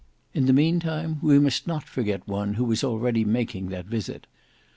In 0.33 0.47
the 0.47 0.51
meantime 0.51 1.19
we 1.21 1.37
must 1.37 1.67
not 1.67 1.83
forget 1.83 2.27
one 2.27 2.55
who 2.55 2.71
is 2.71 2.83
already 2.83 3.23
making 3.23 3.67
that 3.69 3.85
visit. 3.85 4.25